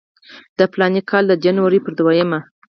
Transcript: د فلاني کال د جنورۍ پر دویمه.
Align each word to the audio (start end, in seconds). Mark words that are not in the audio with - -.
د 0.57 0.59
فلاني 0.71 1.01
کال 1.09 1.23
د 1.27 1.33
جنورۍ 1.43 1.79
پر 1.85 1.91
دویمه. 1.99 2.39